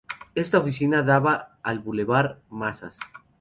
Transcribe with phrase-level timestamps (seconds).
[0.33, 2.97] Esta oficina daba al Bulevar Mazas.